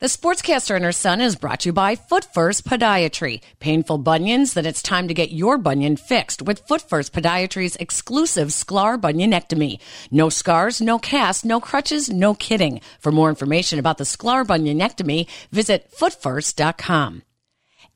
[0.00, 3.42] The Sportscaster and her son is brought to you by Foot First Podiatry.
[3.58, 4.54] Painful bunions?
[4.54, 9.78] Then it's time to get your bunion fixed with Foot First Podiatry's exclusive Sklar bunionectomy.
[10.10, 12.80] No scars, no cast, no crutches, no kidding.
[12.98, 17.22] For more information about the Sklar bunionectomy, visit footfirst.com.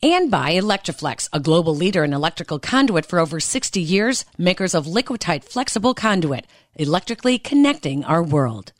[0.02, 4.84] And by Electri-Flex, a global leader in electrical conduit for over 60 years, makers of
[4.84, 8.72] Liquatite flexible conduit, electrically connecting our world.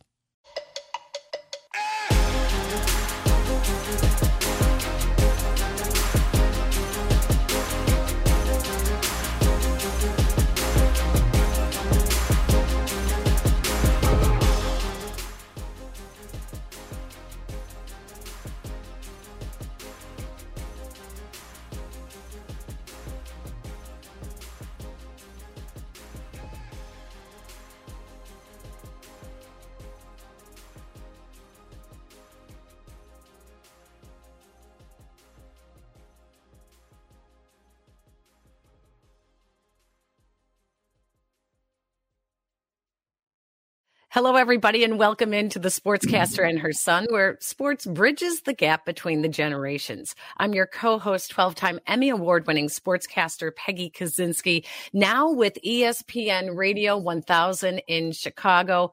[44.14, 48.86] Hello, everybody, and welcome into the Sportscaster and her son, where sports bridges the gap
[48.86, 50.14] between the generations.
[50.36, 58.12] I'm your co-host, 12-time Emmy award-winning sportscaster Peggy Kusinski, now with ESPN Radio 1000 in
[58.12, 58.92] Chicago,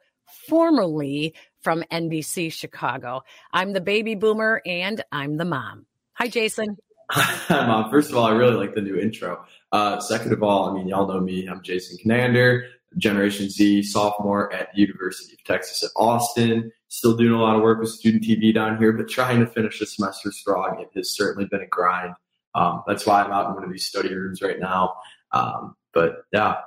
[0.50, 3.22] formerly from NBC Chicago.
[3.54, 5.86] I'm the baby boomer and I'm the mom.
[6.14, 6.78] Hi, Jason.
[7.12, 7.92] Hi, mom.
[7.92, 9.46] First of all, I really like the new intro.
[9.72, 11.46] Uh, second of all, I mean, y'all know me.
[11.46, 12.64] I'm Jason Conander.
[12.98, 16.72] Generation Z sophomore at the University of Texas at Austin.
[16.90, 19.80] Still doing a lot of work with student TV down here, but trying to finish
[19.80, 20.80] the semester strong.
[20.82, 22.14] It has certainly been a grind.
[22.54, 24.96] Um, that's why I'm out in one of these study rooms right now.
[25.32, 26.58] Um, but yeah,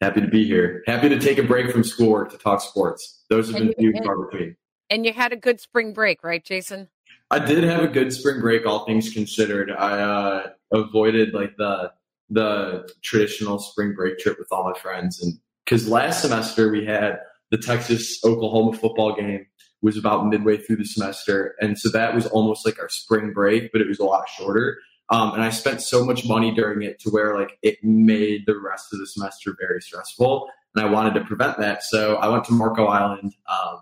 [0.00, 0.82] happy to be here.
[0.86, 3.24] Happy to take a break from schoolwork to talk sports.
[3.28, 4.56] Those have been few far between.
[4.90, 6.88] And you had a good spring break, right, Jason?
[7.30, 9.70] I did have a good spring break, all things considered.
[9.70, 11.92] I uh, avoided like the
[12.30, 17.18] the traditional spring break trip with all my friends and because last semester we had
[17.50, 19.46] the Texas Oklahoma football game
[19.82, 23.70] was about midway through the semester, and so that was almost like our spring break,
[23.72, 24.78] but it was a lot shorter.
[25.10, 28.58] Um, and I spent so much money during it to where like it made the
[28.58, 31.82] rest of the semester very stressful, and I wanted to prevent that.
[31.82, 33.80] So I went to Marco Island, um,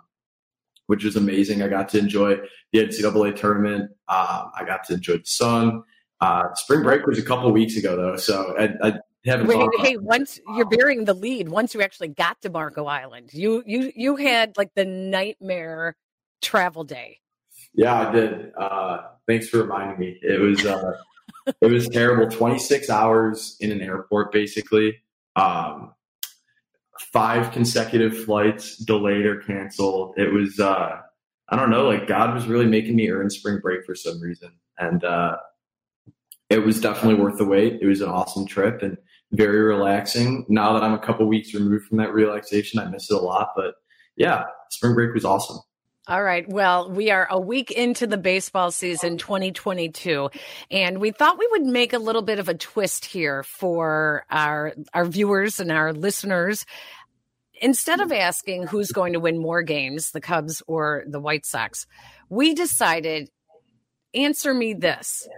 [0.87, 1.62] which was amazing.
[1.62, 2.38] I got to enjoy
[2.72, 3.91] the NCAA tournament.
[4.09, 5.84] Um, I got to enjoy the sun.
[6.21, 8.92] Uh, spring break was a couple weeks ago though, so I, I
[9.25, 13.62] Wait, hey, once you're bearing the lead, once you actually got to Marco Island, you
[13.66, 15.97] you you had like the nightmare
[16.41, 17.21] travel day.
[17.72, 18.53] Yeah, I did.
[18.59, 20.19] Uh, thanks for reminding me.
[20.22, 20.94] It was uh,
[21.60, 22.28] it was terrible.
[22.37, 24.99] Twenty six hours in an airport, basically.
[25.37, 25.94] Um,
[27.12, 30.15] five consecutive flights delayed or canceled.
[30.16, 31.00] It was uh,
[31.49, 31.87] I don't know.
[31.87, 35.37] Like God was really making me earn spring break for some reason, and uh,
[36.50, 37.78] it was definitely worth the wait.
[37.81, 38.99] It was an awesome trip, and
[39.32, 40.44] very relaxing.
[40.48, 43.53] Now that I'm a couple weeks removed from that relaxation, I miss it a lot.
[43.56, 43.75] But
[44.16, 45.59] yeah, spring break was awesome.
[46.09, 46.48] All right.
[46.48, 50.31] Well, we are a week into the baseball season 2022,
[50.69, 54.75] and we thought we would make a little bit of a twist here for our
[54.92, 56.66] our viewers and our listeners.
[57.60, 61.87] Instead of asking who's going to win more games, the Cubs or the White Sox,
[62.28, 63.31] we decided
[64.12, 65.28] answer me this.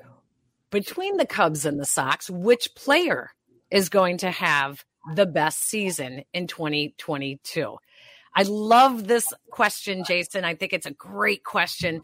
[0.71, 3.31] Between the Cubs and the Sox, which player
[3.71, 7.77] is going to have the best season in 2022?
[8.35, 10.45] I love this question, Jason.
[10.45, 12.03] I think it's a great question.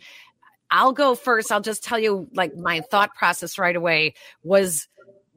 [0.70, 1.50] I'll go first.
[1.50, 4.86] I'll just tell you, like, my thought process right away was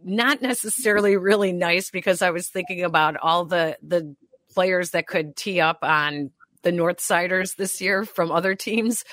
[0.04, 4.16] not necessarily really nice because I was thinking about all the the
[4.54, 6.30] players that could tee up on
[6.64, 9.04] the North Siders this year from other teams,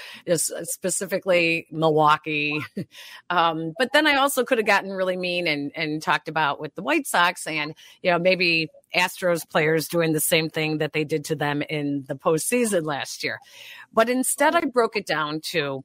[0.63, 2.61] specifically Milwaukee.
[3.29, 6.75] Um, but then I also could have gotten really mean and, and talked about with
[6.75, 11.05] the White Sox and, you know, maybe Astros players doing the same thing that they
[11.05, 13.39] did to them in the postseason last year.
[13.93, 15.85] But instead, I broke it down to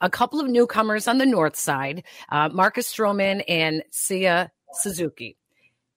[0.00, 5.36] a couple of newcomers on the north side, uh, Marcus Stroman and Seiya Suzuki.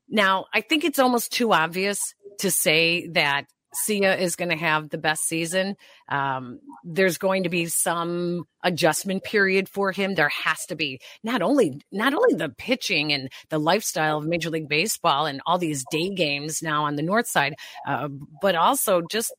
[0.07, 4.89] Now, I think it's almost too obvious to say that Seiya is going to have
[4.89, 5.75] the best season.
[6.07, 10.16] Um, there's going to be some adjustment period for him.
[10.16, 14.50] There has to be not only not only the pitching and the lifestyle of Major
[14.50, 17.56] League Baseball and all these day games now on the north side,
[17.88, 18.07] uh,
[18.42, 19.33] but also just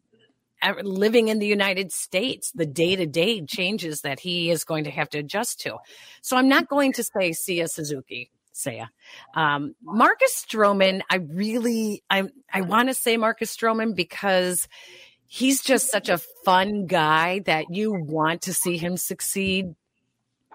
[0.83, 4.91] living in the United States, the day to day changes that he is going to
[4.91, 5.77] have to adjust to.
[6.23, 8.31] So I'm not going to say Seiya Suzuki.
[8.55, 8.89] Seiya.
[9.35, 14.69] Um, Marcus Stroman, I really, I, I want to say Marcus Stroman because
[15.27, 19.75] he's just such a fun guy that you want to see him succeed.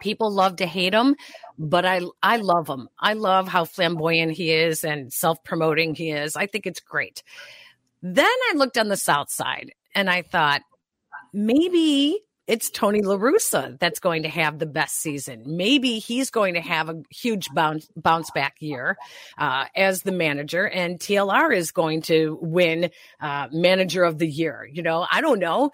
[0.01, 1.15] People love to hate him,
[1.57, 2.89] but I I love him.
[2.99, 6.35] I love how flamboyant he is and self-promoting he is.
[6.35, 7.23] I think it's great.
[8.01, 10.61] Then I looked on the south side and I thought
[11.33, 15.43] maybe it's Tony LaRussa that's going to have the best season.
[15.45, 18.97] Maybe he's going to have a huge bounce, bounce back year
[19.37, 24.69] uh, as the manager, and TLR is going to win uh, manager of the year.
[24.71, 25.71] You know, I don't know.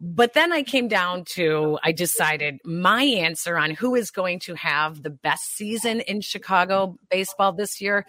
[0.00, 4.54] But then I came down to, I decided my answer on who is going to
[4.54, 8.06] have the best season in Chicago baseball this year.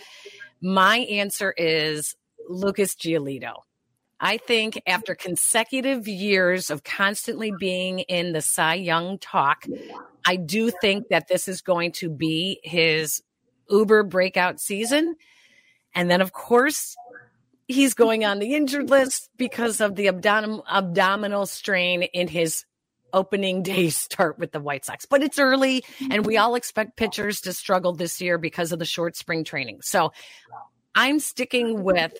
[0.61, 2.15] My answer is
[2.49, 3.63] Lucas Giolito.
[4.23, 9.65] I think after consecutive years of constantly being in the Cy Young talk,
[10.23, 13.23] I do think that this is going to be his
[13.67, 15.15] uber breakout season.
[15.95, 16.95] And then, of course,
[17.67, 22.63] he's going on the injured list because of the abdom- abdominal strain in his
[23.13, 25.07] opening day start with the White Sox.
[25.07, 28.85] But it's early, and we all expect pitchers to struggle this year because of the
[28.85, 29.79] short spring training.
[29.81, 30.13] So
[30.93, 32.13] I'm sticking with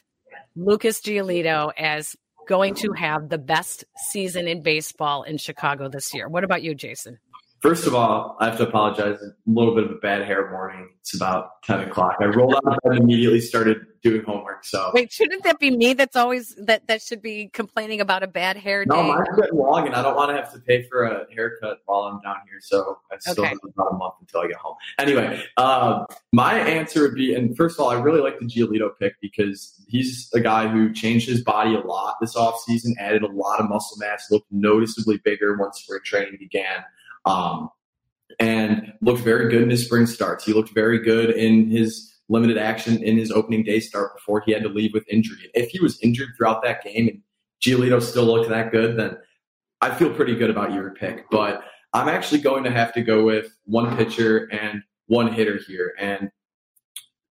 [0.56, 2.16] Lucas Giolito as
[2.48, 6.28] going to have the best season in baseball in Chicago this year.
[6.28, 7.20] What about you, Jason?
[7.62, 9.22] First of all, I have to apologize.
[9.22, 10.90] A little bit of a bad hair morning.
[11.02, 12.16] It's about 10 o'clock.
[12.20, 14.66] I rolled out of bed and immediately started doing homework.
[14.66, 15.94] So wait, shouldn't that be me?
[15.94, 19.02] That's always that that should be complaining about a bad hair no, day.
[19.04, 21.80] No, mine's getting long, and I don't want to have to pay for a haircut
[21.86, 22.60] while I'm down here.
[22.62, 23.50] So I still okay.
[23.50, 24.76] have about a month until I get home.
[24.98, 28.90] Anyway, uh, my answer would be, and first of all, I really like the Giolito
[29.00, 33.32] pick because he's a guy who changed his body a lot this offseason, added a
[33.32, 36.84] lot of muscle mass, looked noticeably bigger once spring training began.
[37.26, 37.70] Um,
[38.40, 40.44] and looked very good in his spring starts.
[40.44, 44.52] He looked very good in his limited action in his opening day start before he
[44.52, 45.52] had to leave with injury.
[45.54, 47.22] If he was injured throughout that game and
[47.62, 49.18] Giolito still looked that good, then
[49.82, 51.30] I feel pretty good about your pick.
[51.30, 51.64] But
[51.94, 55.94] I'm actually going to have to go with one pitcher and one hitter here.
[56.00, 56.32] And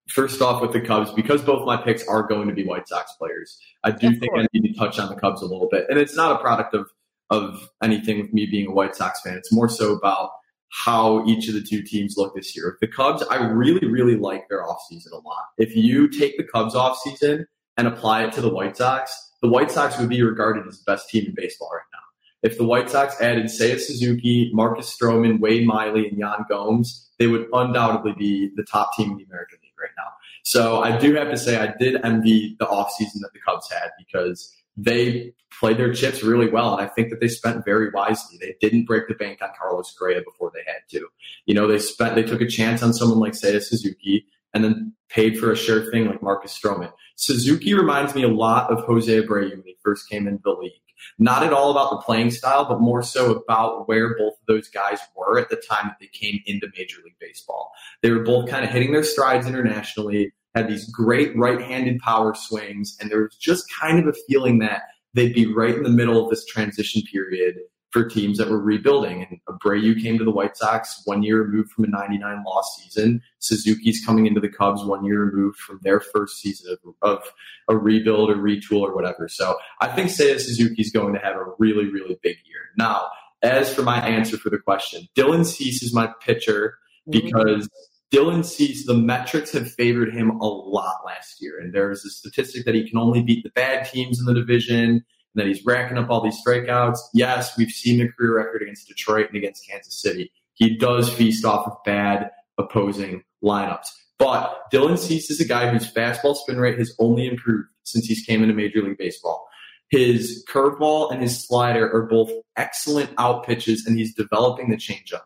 [0.08, 3.12] first off with the Cubs, because both my picks are going to be White Sox
[3.18, 5.86] players, I do think I need to touch on the Cubs a little bit.
[5.88, 6.90] And it's not a product of
[7.30, 9.36] of anything with me being a White Sox fan.
[9.36, 10.30] It's more so about
[10.70, 12.76] how each of the two teams look this year.
[12.80, 15.46] The Cubs, I really, really like their offseason a lot.
[15.58, 17.46] If you take the Cubs offseason
[17.76, 20.84] and apply it to the White Sox, the White Sox would be regarded as the
[20.90, 21.98] best team in baseball right now.
[22.42, 27.26] If the White Sox added Seiya Suzuki, Marcus Stroman, Wade Miley, and Yan Gomes, they
[27.26, 30.08] would undoubtedly be the top team in the American League right now.
[30.42, 33.90] So I do have to say I did envy the offseason that the Cubs had
[33.98, 36.76] because they played their chips really well.
[36.76, 38.38] And I think that they spent very wisely.
[38.40, 41.08] They didn't break the bank on Carlos Correa before they had to.
[41.46, 44.94] You know, they spent, they took a chance on someone like Seiya Suzuki and then
[45.08, 46.92] paid for a sure thing like Marcus Stroman.
[47.16, 50.72] Suzuki reminds me a lot of Jose Abreu when he first came into the league.
[51.18, 54.68] Not at all about the playing style, but more so about where both of those
[54.68, 57.72] guys were at the time that they came into Major League Baseball.
[58.02, 62.96] They were both kind of hitting their strides internationally had these great right-handed power swings,
[63.00, 64.82] and there was just kind of a feeling that
[65.14, 67.56] they'd be right in the middle of this transition period
[67.90, 69.26] for teams that were rebuilding.
[69.28, 73.20] And Abreu came to the White Sox one year removed from a 99 loss season.
[73.40, 77.32] Suzuki's coming into the Cubs one year removed from their first season of, of
[77.68, 79.28] a rebuild or retool or whatever.
[79.28, 82.70] So I think Seiya Suzuki's going to have a really, really big year.
[82.76, 83.08] Now,
[83.42, 87.26] as for my answer for the question, Dylan Cease is my pitcher mm-hmm.
[87.26, 87.68] because
[88.12, 91.60] Dylan Cease, the metrics have favored him a lot last year.
[91.60, 94.84] And there's a statistic that he can only beat the bad teams in the division,
[94.84, 96.98] and that he's racking up all these strikeouts.
[97.14, 100.32] Yes, we've seen the career record against Detroit and against Kansas City.
[100.54, 103.86] He does feast off of bad opposing lineups.
[104.18, 108.22] But Dylan Cease is a guy whose fastball spin rate has only improved since he's
[108.22, 109.48] came into Major League Baseball.
[109.88, 115.22] His curveball and his slider are both excellent out pitches, and he's developing the changeup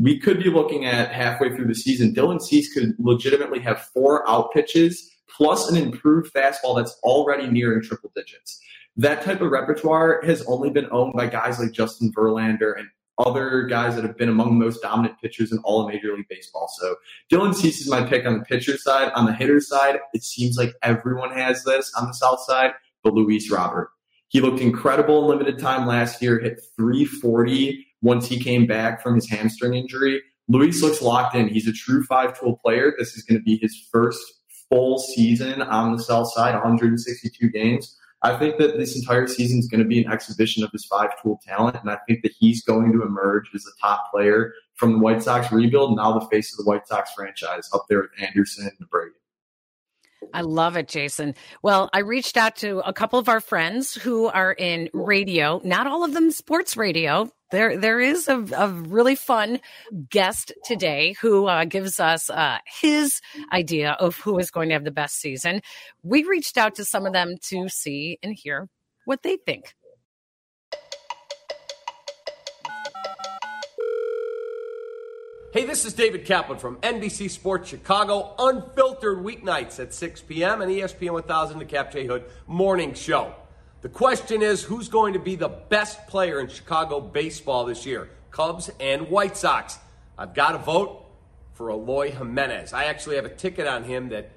[0.00, 2.14] we could be looking at halfway through the season.
[2.14, 7.82] Dylan Cease could legitimately have four out pitches plus an improved fastball that's already nearing
[7.82, 8.60] triple digits.
[8.96, 12.88] That type of repertoire has only been owned by guys like Justin Verlander and
[13.18, 16.28] other guys that have been among the most dominant pitchers in all of Major League
[16.30, 16.70] Baseball.
[16.80, 16.96] So
[17.30, 19.12] Dylan Cease is my pick on the pitcher side.
[19.14, 22.72] On the hitter side, it seems like everyone has this on the south side,
[23.04, 23.90] but Luis Robert.
[24.28, 29.14] He looked incredible in limited time last year, hit 340 once he came back from
[29.14, 30.22] his hamstring injury.
[30.48, 31.48] Luis looks locked in.
[31.48, 32.94] He's a true five tool player.
[32.98, 34.20] This is going to be his first
[34.68, 37.96] full season on the south side, 162 games.
[38.22, 41.10] I think that this entire season is going to be an exhibition of his five
[41.22, 44.92] tool talent, and I think that he's going to emerge as a top player from
[44.92, 48.10] the White Sox rebuild, now the face of the White Sox franchise up there with
[48.20, 49.14] Anderson and Brady.
[50.34, 51.34] I love it, Jason.
[51.62, 55.86] Well, I reached out to a couple of our friends who are in radio, not
[55.86, 57.30] all of them sports radio.
[57.50, 59.60] There, there is a, a really fun
[60.08, 63.20] guest today who uh, gives us uh, his
[63.52, 65.60] idea of who is going to have the best season.
[66.04, 68.68] We reached out to some of them to see and hear
[69.04, 69.74] what they think.
[75.52, 80.62] Hey, this is David Kaplan from NBC Sports Chicago, unfiltered weeknights at 6 p.m.
[80.62, 83.34] and ESPN 1000, the Cap J Hood morning show.
[83.82, 88.10] The question is who's going to be the best player in Chicago baseball this year?
[88.30, 89.78] Cubs and White Sox.
[90.18, 91.06] I've got to vote
[91.54, 92.74] for Eloy Jimenez.
[92.74, 94.32] I actually have a ticket on him that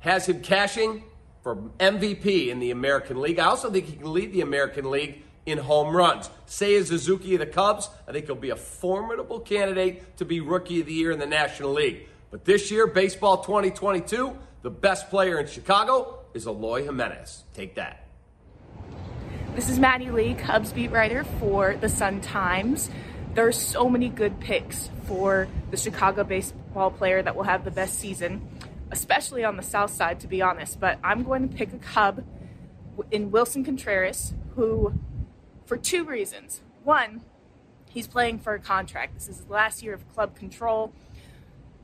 [0.00, 1.04] has him cashing
[1.42, 3.38] for MVP in the American League.
[3.38, 6.28] I also think he can lead the American League in home runs.
[6.46, 10.80] Seiya Suzuki of the Cubs, I think he'll be a formidable candidate to be Rookie
[10.80, 12.08] of the Year in the National League.
[12.30, 17.44] But this year, Baseball 2022, the best player in Chicago is Eloy Jimenez.
[17.54, 18.02] Take that.
[19.54, 22.88] This is Maddie Lee, Cubs beat writer for the Sun Times.
[23.34, 27.70] There are so many good picks for the Chicago baseball player that will have the
[27.70, 28.48] best season,
[28.90, 30.80] especially on the South Side, to be honest.
[30.80, 32.24] But I'm going to pick a Cub
[33.10, 34.94] in Willson Contreras, who
[35.66, 36.62] for two reasons.
[36.82, 37.20] One,
[37.90, 39.12] he's playing for a contract.
[39.12, 40.94] This is his last year of club control.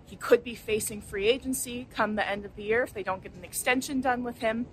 [0.07, 3.23] He could be facing free agency come the end of the year if they don't
[3.23, 4.69] get an extension done with him.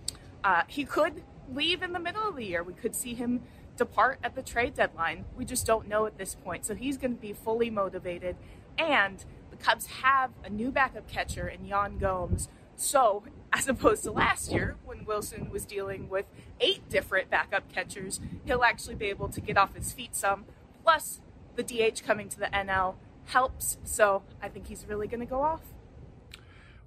[0.46, 1.24] Uh, he could
[1.54, 2.64] leave in the middle of the year.
[2.64, 3.44] We could see him
[3.78, 5.26] depart at the trade deadline.
[5.36, 6.66] We just don't know at this point.
[6.66, 8.36] So he's going to be fully motivated.
[8.78, 12.50] And the Cubs have a new backup catcher in Yan Gomes.
[12.76, 13.24] So
[13.56, 16.26] as opposed to last year when Willson was dealing with
[16.60, 18.20] eight different backup catchers.
[18.44, 20.44] He'll actually be able to get off his feet some.
[20.84, 21.22] Plus,
[21.56, 23.78] the DH coming to the NL helps.
[23.86, 25.62] So I think he's really going to go off.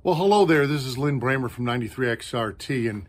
[0.03, 0.67] Well, hello there.
[0.67, 3.09] This is Lin Brehmer from 93XRT, and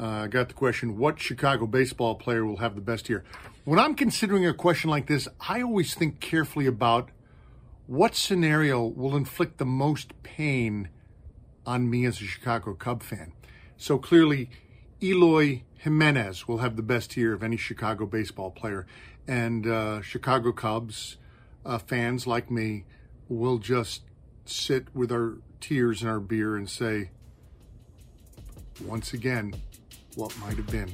[0.00, 3.22] uh, got the question what Chicago baseball player will have the best year?
[3.64, 7.10] When I'm considering a question like this, I always think carefully about
[7.86, 10.88] what scenario will inflict the most pain
[11.66, 13.32] on me as a Chicago Cub fan.
[13.76, 14.48] So clearly,
[15.02, 18.86] Eloy Jimenez will have the best year of any Chicago baseball player.
[19.28, 21.18] And uh, Chicago Cubs
[21.66, 22.84] uh, fans like me
[23.28, 24.02] will just
[24.46, 27.10] sit with our tears and our beer and say,
[28.82, 29.54] once again,
[30.16, 30.90] what might have been.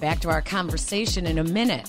[0.00, 1.88] Back to our conversation in a minute.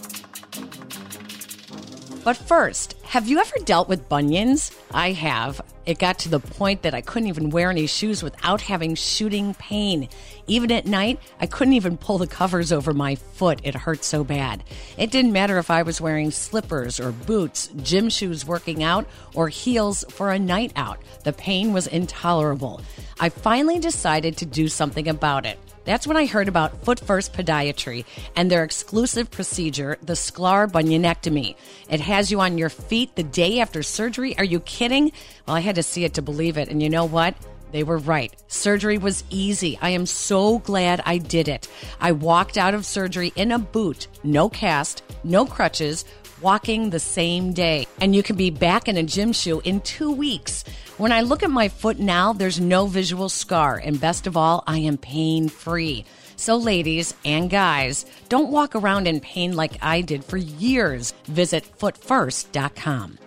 [2.23, 4.71] But first, have you ever dealt with bunions?
[4.91, 5.61] I have.
[5.89, 9.55] It got to the point that I couldn't even wear any shoes without having shooting
[9.55, 10.07] pain.
[10.45, 13.59] Even at night, I couldn't even pull the covers over my foot.
[13.63, 14.63] It hurt so bad.
[14.99, 19.49] It didn't matter if I was wearing slippers or boots, gym shoes working out, or
[19.49, 20.99] heels for a night out.
[21.23, 22.81] The pain was intolerable.
[23.19, 25.57] I finally decided to do something about it.
[25.89, 28.05] That's when I heard about Foot First Podiatry
[28.35, 31.55] and their exclusive procedure, the Sklar Bunionectomy.
[31.89, 34.37] It has you on your feet the day after surgery.
[34.37, 35.11] Are you kidding?
[35.47, 36.69] Well, I had to see it to believe it.
[36.69, 37.33] And you know what?
[37.71, 38.31] They were right.
[38.47, 39.79] Surgery was easy.
[39.81, 41.67] I am so glad I did it.
[41.99, 46.05] I walked out of surgery in a boot, no cast, no crutches,
[46.41, 47.87] walking the same day.
[48.01, 50.63] And you can be back in a gym shoe in two weeks.
[50.97, 53.81] When I look at my foot now, there's no visual scar.
[53.83, 56.05] And best of all, I am pain free.
[56.35, 61.13] So, ladies and guys, don't walk around in pain like I did for years.
[61.25, 63.17] Visit footfirst.com.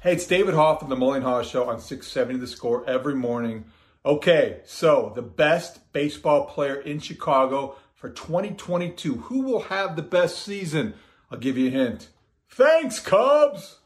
[0.00, 3.14] Hey, it's David Haugh from the Mully & Haugh Show on 670 The Score every
[3.14, 3.64] morning.
[4.04, 9.14] Okay, so the best baseball player in Chicago for 2022.
[9.14, 10.92] Who will have the best season?
[11.30, 12.10] I'll give you a hint.
[12.50, 13.78] Thanks, Cubs!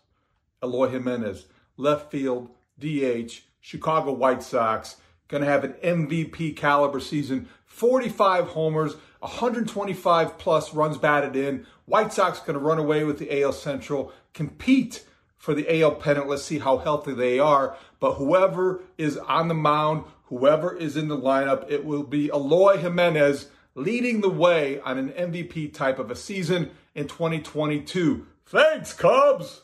[0.61, 1.45] Eloy Jimenez,
[1.77, 4.97] left field, DH, Chicago White Sox,
[5.29, 11.65] going to have an MVP caliber season, 45 homers, 125 plus runs batted in.
[11.85, 15.05] White Sox going to run away with the AL Central, compete
[15.37, 16.27] for the AL pennant.
[16.27, 17.77] Let's see how healthy they are.
[18.01, 22.79] But whoever is on the mound, whoever is in the lineup, it will be Eloy
[22.79, 23.47] Jimenez
[23.79, 28.27] leading the way on an MVP type of a season in 2022.
[28.47, 29.63] Thanks, Cubs!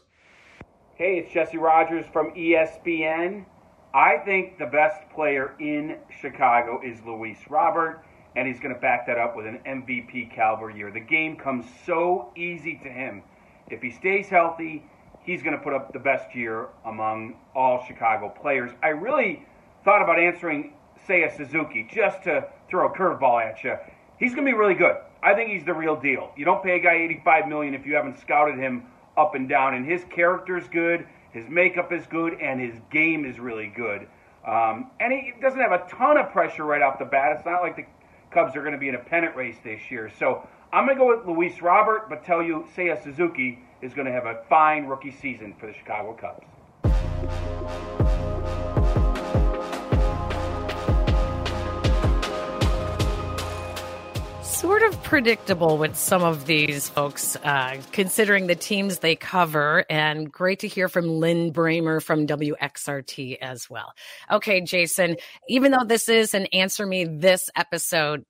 [0.94, 3.44] Hey, it's Jesse Rogers from ESPN.
[3.92, 8.04] I think the best player in Chicago is Luis Robert,
[8.36, 10.92] and he's going to back that up with an MVP caliber year.
[10.92, 13.22] The game comes so easy to him.
[13.68, 14.84] If he stays healthy,
[15.24, 18.70] he's going to put up the best year among all Chicago players.
[18.80, 19.44] I really
[19.84, 20.74] thought about answering
[21.08, 23.76] Seiya Suzuki just to throw a curveball at you
[24.18, 24.96] he's going to be really good.
[25.22, 26.30] I think he's the real deal.
[26.36, 28.84] You don't pay a guy 85 million if you haven't scouted him
[29.16, 31.06] up and down, and his character's good.
[31.32, 34.06] His makeup is good, and his game is really good.
[34.46, 37.32] Um, and he doesn't have a ton of pressure right off the bat.
[37.36, 37.86] It's not like the
[38.30, 40.10] Cubs are going to be in a pennant race this year.
[40.18, 44.06] So I'm going to go with Luis Robert, but tell you Seiya Suzuki is going
[44.06, 48.03] to have a fine rookie season for the Chicago Cubs.
[55.04, 59.84] Predictable with some of these folks, uh, considering the teams they cover.
[59.88, 63.92] And great to hear from Lin Brehmer from WXRT as well.
[64.30, 65.16] Okay, Jason,
[65.48, 68.24] even though this is an Answer Me This episode,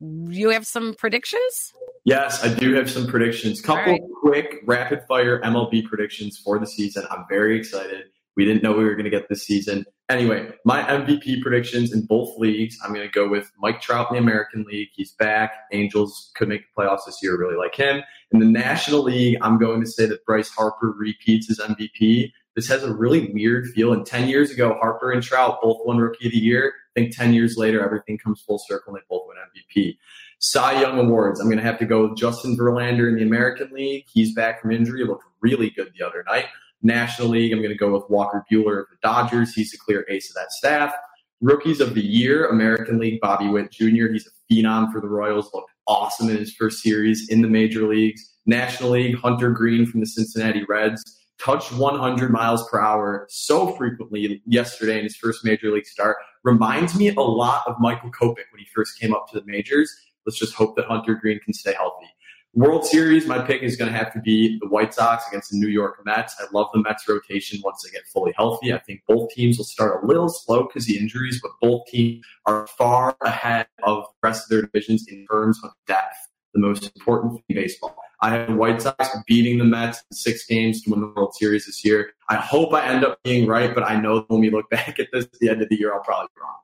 [0.00, 1.72] you have some predictions?
[2.04, 3.60] Yes, I do have some predictions.
[3.60, 4.02] Couple right.
[4.20, 7.04] quick rapid fire MLB predictions for the season.
[7.10, 8.04] I'm very excited.
[8.36, 9.84] We didn't know we were going to get this season.
[10.08, 14.16] Anyway, my MVP predictions in both leagues, I'm going to go with Mike Trout in
[14.16, 14.88] the American League.
[14.94, 15.52] He's back.
[15.72, 17.38] Angels could make the playoffs this year.
[17.38, 18.02] Really like him.
[18.32, 22.32] In the National League, I'm going to say that Bryce Harper repeats his MVP.
[22.54, 23.92] This has a really weird feel.
[23.92, 26.74] And 10 years ago, Harper and Trout both won Rookie of the Year.
[26.94, 29.96] I think 10 years later, everything comes full circle and they both win MVP.
[30.38, 33.70] Cy Young Awards, I'm going to have to go with Justin Verlander in the American
[33.72, 34.04] League.
[34.12, 35.04] He's back from injury.
[35.04, 36.46] Looked really good the other night.
[36.84, 39.54] National League, I'm going to go with Walker Buehler of the Dodgers.
[39.54, 40.94] He's a clear ace of that staff.
[41.40, 44.12] Rookies of the Year, American League, Bobby Witt Jr.
[44.12, 45.50] He's a phenom for the Royals.
[45.52, 48.34] Looked awesome in his first series in the major leagues.
[48.46, 51.02] National League, Hunter Greene from the Cincinnati Reds
[51.38, 56.16] touched 100 miles per hour so frequently yesterday in his first major league start.
[56.44, 59.92] Reminds me a lot of Michael Kopech when he first came up to the majors.
[60.26, 62.06] Let's just hope that Hunter Greene can stay healthy.
[62.54, 65.56] World Series, my pick is going to have to be the White Sox against the
[65.56, 66.36] New York Mets.
[66.38, 68.72] I love the Mets rotation once they get fully healthy.
[68.72, 72.24] I think both teams will start a little slow because the injuries, but both teams
[72.46, 76.14] are far ahead of the rest of their divisions in terms of depth,
[76.52, 77.96] the most important thing in baseball.
[78.20, 81.34] I have the White Sox beating the Mets in six games to win the World
[81.34, 82.12] Series this year.
[82.28, 85.08] I hope I end up being right, but I know when we look back at
[85.12, 86.54] this at the end of the year, I'll probably be wrong.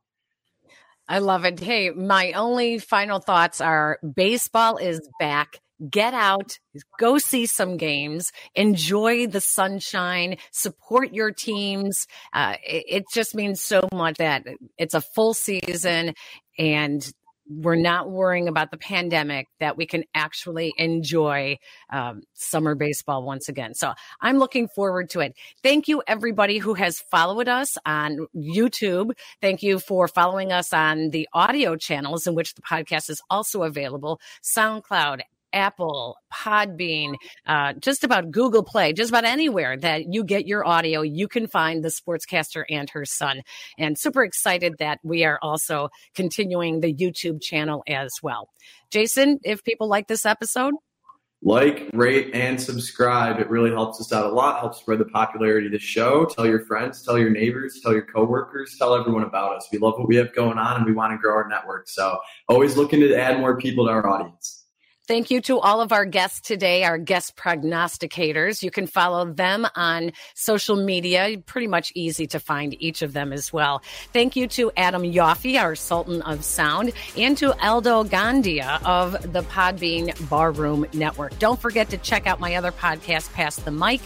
[1.09, 1.59] I love it.
[1.59, 6.59] Hey, my only final thoughts are baseball is back get out,
[6.99, 12.07] go see some games, enjoy the sunshine, support your teams.
[12.33, 16.15] Uh, it, it just means so much that it's a full season
[16.59, 17.13] and
[17.51, 21.59] we're not worrying about the pandemic, that we can actually enjoy
[21.93, 23.75] um, summer baseball once again.
[23.75, 25.35] So I'm looking forward to it.
[25.63, 29.13] Thank you, everybody who has followed us on YouTube.
[29.41, 33.65] Thank you for following us on the audio channels in which the podcast is also
[33.65, 37.15] available SoundCloud, Apple, Podbean,
[37.47, 41.47] uh, just about Google Play, just about anywhere that you get your audio, you can
[41.47, 43.43] find the sportscaster and her son.
[43.79, 48.49] And super excited that we are also continuing the YouTube channel as well.
[48.91, 50.75] Jason, if people like this episode,
[51.43, 53.41] like, rate, and subscribe.
[53.41, 56.27] It really helps us out a lot, helps spread the popularity of the show.
[56.27, 59.67] Tell your friends, tell your neighbors, tell your coworkers, tell everyone about us.
[59.73, 61.89] We love what we have going on and we want to grow our network.
[61.89, 64.60] So always looking to add more people to our audience.
[65.11, 68.63] Thank you to all of our guests today, our guest prognosticators.
[68.63, 71.37] You can follow them on social media.
[71.47, 73.83] Pretty much easy to find each of them as well.
[74.13, 79.43] Thank you to Adam Yaffe, our Sultan of Sound, and to Aldo Gandia of the
[79.43, 81.37] Podbean Barroom Network.
[81.41, 84.01] Don't forget to check out my other podcast, Pass the Mic.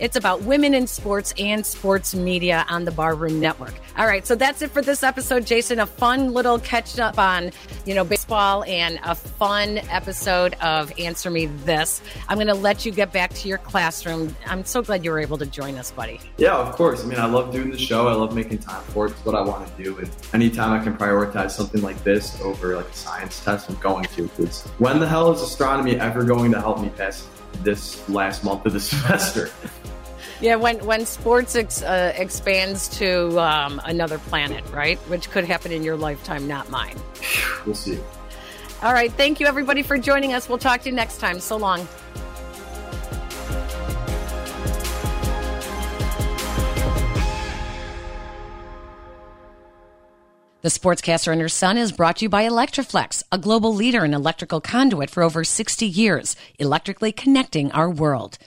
[0.00, 3.74] It's about women in sports and sports media on the Barroom Network.
[3.96, 5.78] All right, so that's it for this episode, Jason.
[5.78, 7.52] A fun little catch up on,
[7.86, 12.00] you know, baseball and a fun episode episode of Answer Me This.
[12.28, 14.34] I'm going to let you get back to your classroom.
[14.46, 16.20] I'm so glad you were able to join us, buddy.
[16.36, 17.04] Yeah, of course.
[17.04, 18.08] I mean, I love doing the show.
[18.08, 19.12] I love making time for it.
[19.12, 19.98] It's what I want to do.
[19.98, 24.04] And anytime I can prioritize something like this over like a science test, I'm going
[24.04, 24.22] to.
[24.22, 27.26] Because when the hell is astronomy ever going to help me pass
[27.62, 29.50] this last month of the semester?
[30.40, 34.96] Yeah, when when sports ex, uh, expands to um, another planet, right?
[35.08, 36.96] Which could happen in your lifetime, not mine.
[37.66, 37.98] We'll see.
[38.82, 39.12] All right.
[39.12, 40.48] Thank you, everybody, for joining us.
[40.48, 41.40] We'll talk to you next time.
[41.40, 41.86] So long.
[50.60, 54.12] The Sportscaster and Her Son is brought to you by Electri-Flex, a global leader in
[54.12, 58.38] electrical conduit for over 60 years, electrically connecting our world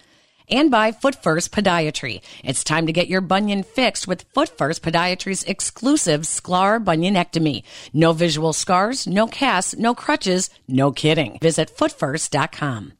[0.49, 2.21] and by Foot First Podiatry.
[2.43, 7.63] It's time to get your bunion fixed with Foot First Podiatry's exclusive Sklar bunionectomy.
[7.93, 11.37] No visual scars, no casts, no crutches, no kidding.
[11.41, 12.93] Visit footfirst.com.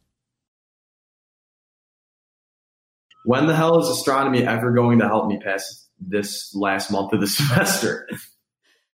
[3.23, 7.21] When the hell is astronomy ever going to help me pass this last month of
[7.21, 8.08] the semester?